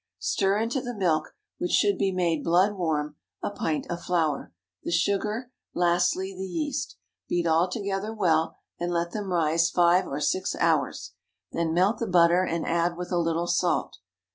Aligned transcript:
Stir 0.17 0.57
into 0.57 0.81
the 0.81 0.95
milk, 0.95 1.35
which 1.59 1.69
should 1.73 1.99
be 1.99 2.11
made 2.11 2.43
blood 2.43 2.73
warm, 2.73 3.17
a 3.43 3.51
pint 3.51 3.85
of 3.87 4.01
flour, 4.01 4.51
the 4.81 4.89
sugar, 4.89 5.51
lastly 5.75 6.33
the 6.35 6.47
yeast. 6.47 6.97
Beat 7.29 7.45
all 7.45 7.69
together 7.69 8.11
well, 8.11 8.55
and 8.79 8.91
let 8.91 9.11
them 9.11 9.31
rise 9.31 9.69
five 9.69 10.07
or 10.07 10.19
six 10.19 10.55
hours. 10.55 11.13
Then 11.51 11.71
melt 11.75 11.99
the 11.99 12.07
butter, 12.07 12.43
and 12.43 12.65
add 12.65 12.97
with 12.97 13.11
a 13.11 13.19
little 13.19 13.45
salt. 13.45 13.97